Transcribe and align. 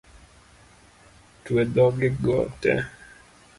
Twe 1.43 1.61
dhoge 1.75 2.09
go 2.23 2.37
tee 2.61 2.79